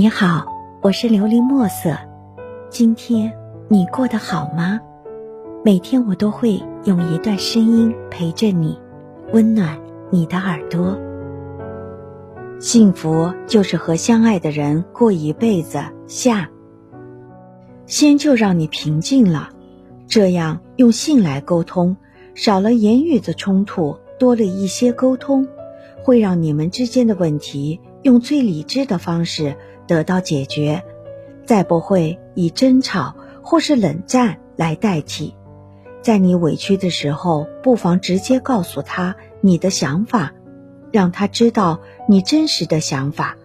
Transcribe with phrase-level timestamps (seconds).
[0.00, 0.46] 你好，
[0.80, 1.98] 我是琉璃墨色。
[2.70, 3.32] 今天
[3.66, 4.78] 你过得好吗？
[5.64, 8.78] 每天我都会用一段声音陪着你，
[9.32, 9.76] 温暖
[10.10, 10.96] 你的耳朵。
[12.60, 15.80] 幸福就是和相爱的人过一辈子。
[16.06, 16.48] 下，
[17.86, 19.48] 先就让你平静了，
[20.06, 21.96] 这样用信来沟通，
[22.36, 25.48] 少了言语的冲突，多了一些沟通，
[26.04, 29.56] 会让你们之间的问题用最理智的方式
[29.88, 30.84] 得到解决，
[31.44, 35.34] 再不会以争吵或是冷战来代替。
[36.00, 40.32] 在你委屈的时候，不妨直接告诉他你的想法，
[40.92, 43.36] 让他知道你真实的想法。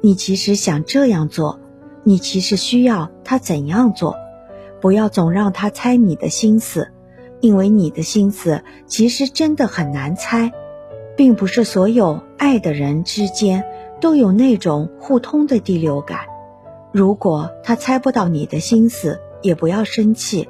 [0.00, 1.58] 你其实想这样做。
[2.04, 4.14] 你其实需要他怎样做，
[4.80, 6.92] 不要总让他猜你的心思，
[7.40, 10.52] 因为你的心思其实真的很难猜，
[11.16, 13.64] 并不是所有爱的人之间
[14.00, 16.20] 都有那种互通的第六感。
[16.92, 20.48] 如果他猜不到你的心思，也不要生气，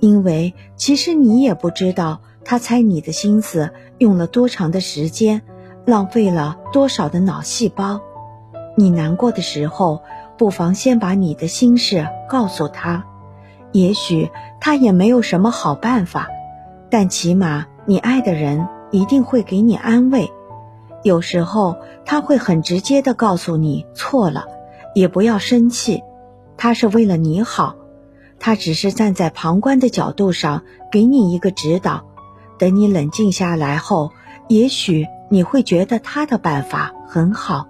[0.00, 5.42] 因为其实你也不知道他猜你的心思用了多长的时间，
[5.84, 8.00] 浪费了多少的脑细胞。
[8.76, 10.02] 你难过的时候。
[10.38, 13.04] 不妨先把你的心事告诉他，
[13.72, 14.30] 也许
[14.60, 16.28] 他也没有什么好办法，
[16.90, 20.30] 但起码你爱的人一定会给你安慰。
[21.02, 24.46] 有时候他会很直接的告诉你错了，
[24.94, 26.02] 也不要生气，
[26.56, 27.76] 他是为了你好，
[28.38, 32.04] 他只是站在旁观的角度上给你一个指导。
[32.58, 34.10] 等你冷静下来后，
[34.48, 37.68] 也许你会觉得他的办法很好。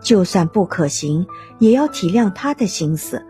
[0.00, 1.26] 就算不可行，
[1.58, 3.26] 也要体谅他的心思。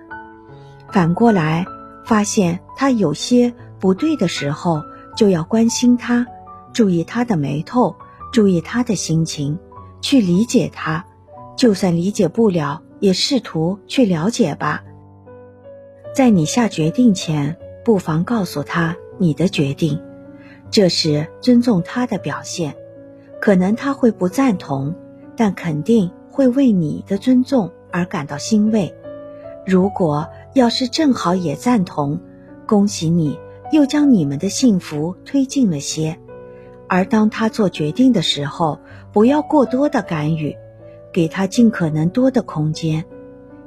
[0.91, 1.65] 反过来，
[2.05, 4.83] 发现他有些不对的时候，
[5.17, 6.27] 就要关心他，
[6.75, 7.97] 注意他的眉头，
[8.37, 9.59] 注意他的心情，
[10.03, 11.07] 去理解他。
[11.57, 14.85] 就算理解不了，也试图去了解吧。
[16.15, 19.99] 在你下决定前，不妨告诉他你的决定，
[20.71, 22.77] 这是尊重他的表现。
[23.41, 24.95] 可能他会不赞同，
[25.35, 26.11] 但肯定。
[26.31, 28.95] 会为你的尊重而感到欣慰。
[29.65, 32.21] 如果要是正好也赞同，
[32.67, 33.39] 恭喜你，
[33.73, 36.19] 又将你们的幸福推进了些。
[36.89, 38.81] 而当他做决定的时候，
[39.13, 40.57] 不要过多的干预，
[41.13, 43.05] 给他尽可能多的空间。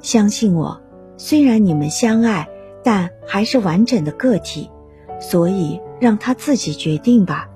[0.00, 0.80] 相信我，
[1.16, 2.48] 虽然你们相爱，
[2.82, 4.70] 但还是完整的个体，
[5.20, 7.48] 所以让他自己决定吧。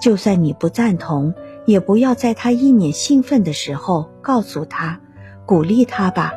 [0.00, 1.34] 就算你不赞同。
[1.64, 4.98] 也不要在他一脸兴奋的时候告诉他，
[5.46, 6.32] 鼓励他吧，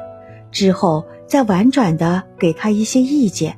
[0.52, 3.58] 之后再婉转的给他一些意见。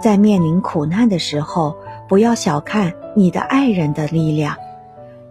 [0.00, 1.76] 在面临苦难的时候，
[2.12, 4.54] 不要小看你的爱人的力量，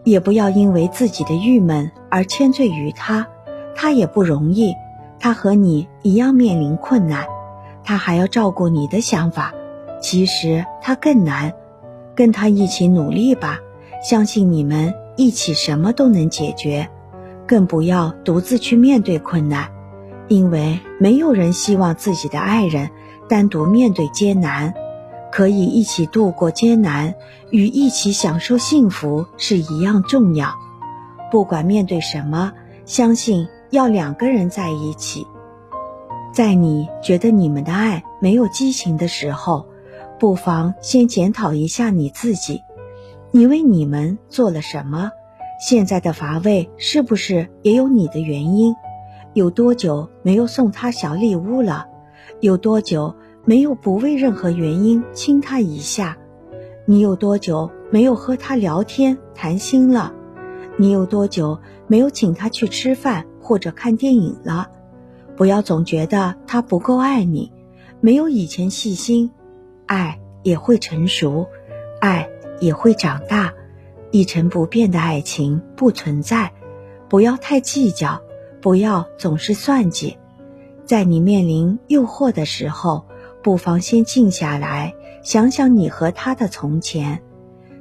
[0.03, 3.27] 也不要因为自己的郁闷而迁罪于他。
[3.75, 4.73] 他也不容易，
[5.19, 7.27] 他和你一样面临困难，
[7.83, 9.53] 他还要照顾你的想法，
[10.01, 11.53] 其实他更难。
[12.15, 13.59] 跟他一起努力吧，
[14.03, 14.91] 相信你们。
[15.15, 16.89] 一起什么都能解决，
[17.45, 19.69] 更不要独自去面对困难，
[20.29, 22.89] 因为没有人希望自己的爱人
[23.29, 24.73] 单独面对艰难。
[25.31, 27.15] 可以一起度过艰难，
[27.49, 30.53] 与一起享受幸福是一样重要。
[31.31, 32.51] 不管面对什么，
[32.85, 35.25] 相信要两个人在一起。
[36.33, 39.65] 在你觉得你们的爱没有激情的时候，
[40.19, 42.63] 不妨先检讨一下你自己。
[43.31, 45.11] 你为你们做了什么？
[45.59, 48.75] 现在的乏味是不是也有你的原因？
[49.33, 51.87] 有多久没有送他小礼物了？
[52.41, 53.15] 有多久
[53.45, 56.17] 没有不为任何原因亲他一下？
[56.85, 60.13] 你有多久没有和他聊天谈心了？
[60.77, 64.69] 你有多久没有请他去吃饭或者看电影了？
[65.35, 67.51] 不要总觉得他不够爱你，
[67.99, 69.31] 没有以前细心，
[69.85, 71.47] 爱也会成熟，
[71.99, 72.29] 爱。
[72.61, 73.51] 也会长大，
[74.11, 76.51] 一成不变的爱情不存在。
[77.09, 78.21] 不要太计较，
[78.61, 80.19] 不要总是算计。
[80.85, 83.07] 在你面临诱惑的时候，
[83.43, 84.93] 不妨先静下来，
[85.23, 87.21] 想想你和他的从前。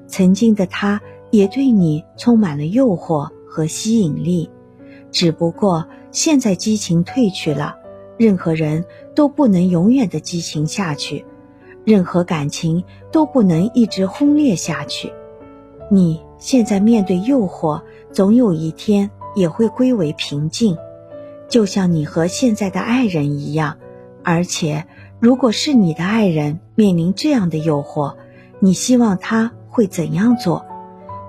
[0.06, 4.50] 曾经的他也对你充满了诱惑和吸引力，
[5.12, 7.76] 只不过现在激情褪去了。
[8.16, 8.84] 任何人
[9.14, 11.24] 都不能永远的激情下去。
[11.84, 15.12] 任何感情都不能一直轰烈下去。
[15.90, 17.82] 你现在面对诱惑，
[18.12, 20.76] 总有一天也会归为平静，
[21.48, 23.78] 就像你和现在的爱人一样。
[24.22, 24.86] 而且，
[25.20, 28.14] 如果是你的爱人面临这样的诱惑，
[28.58, 30.64] 你希望他会怎样做？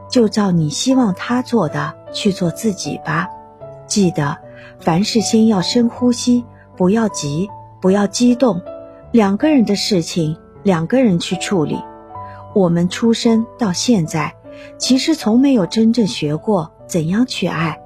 [0.10, 3.28] 就照你希望他做的去做自己吧。
[3.88, 4.38] 记得，
[4.80, 6.46] 凡事先要深呼吸，
[6.78, 7.50] 不要急，
[7.82, 8.62] 不要激动。
[9.12, 11.78] 两个人的事情，两个人去处理。
[12.56, 14.36] 我们出生到现在，
[14.78, 17.82] 其实从没有真正学过怎样去爱，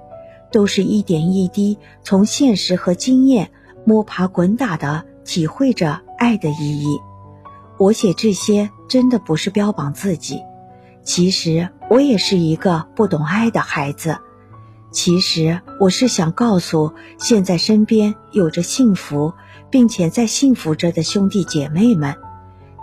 [0.52, 3.50] 都是一点一滴从现实和经验
[3.86, 7.00] 摸爬滚打的体会着爱的意义。
[7.78, 10.42] 我写这些真的不是标榜自己，
[11.04, 14.18] 其实我也是一个不懂爱的孩子。
[14.92, 19.34] 其实我是想告诉现在身边有着幸福，
[19.70, 22.16] 并且在幸福着的兄弟姐妹们，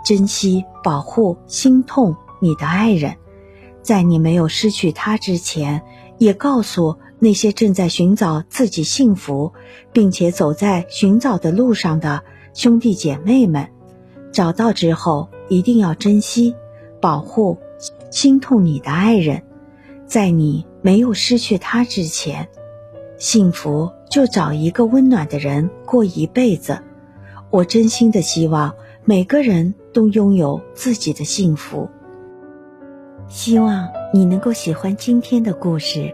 [0.05, 3.17] 珍惜、保护、心痛你的爱人，
[3.81, 5.81] 在你没有失去他之前，
[6.19, 9.53] 也告诉那些正在寻找自己幸福，
[9.93, 12.21] 并且走在寻找的路上的
[12.53, 13.69] 兄弟姐妹们，
[14.33, 16.53] 找到之后一定要珍惜、
[16.99, 17.57] 保护、
[18.11, 19.43] 心痛你的爱人。
[20.05, 22.49] 在你没有失去他之前，
[23.17, 26.79] 幸福就找一个温暖的人过一辈子。
[27.49, 28.75] 我真心的希望
[29.05, 31.87] 每个人都拥有自己的幸福。
[33.29, 36.13] 希望你能够喜欢今天的故事，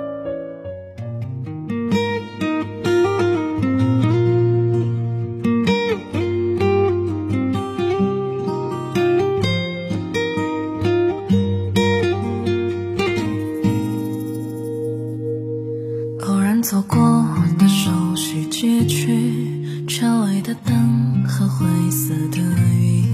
[20.51, 23.07] 的灯和灰色的云，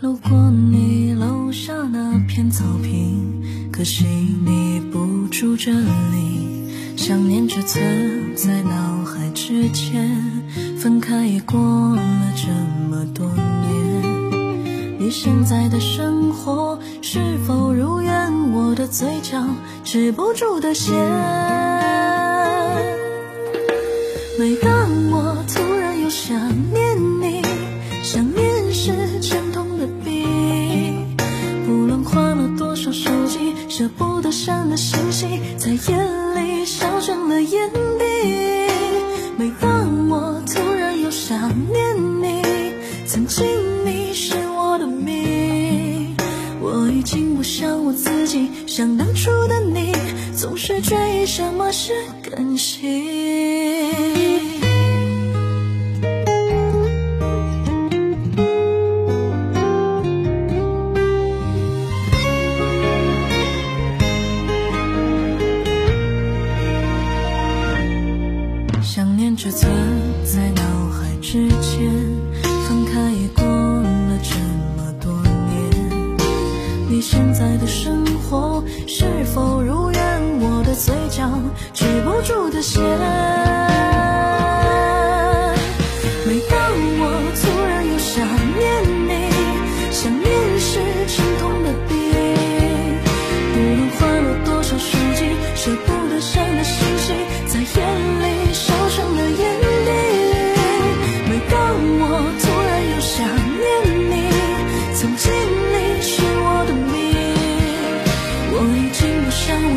[0.00, 6.96] 路过你楼下那片草坪，可惜你不住这里。
[6.96, 10.10] 想念只存在脑海之间，
[10.76, 11.60] 分开也过
[11.94, 12.02] 了
[12.34, 12.48] 这
[12.90, 14.98] 么多年。
[14.98, 18.50] 你现在的生活是否如愿？
[18.50, 19.40] 我的嘴角
[19.84, 20.96] 止不住的咸。
[24.36, 24.83] 每当
[32.94, 35.26] 手机，舍不得删的信息，
[35.58, 35.78] 在夜
[36.36, 38.04] 里烧成了眼底。
[39.36, 42.40] 每当我突然又想念你，
[43.04, 43.44] 曾经
[43.84, 46.14] 你是我的命，
[46.60, 49.92] 我已经不像我自己，像当初的你，
[50.36, 51.92] 总是追忆什么是
[52.22, 54.63] 感性。
[70.24, 71.92] 在脑海之间，
[72.66, 74.34] 分开也过了这
[74.74, 76.16] 么多年。
[76.88, 79.04] 你现在的生活是
[79.34, 80.00] 否如愿？
[80.40, 81.28] 我的嘴角
[81.74, 82.82] 止不住的咸。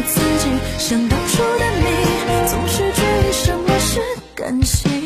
[0.03, 1.85] 自己想当初的你，
[2.47, 4.01] 总是追着什么是
[4.35, 4.96] 感情。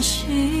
[0.00, 0.57] 心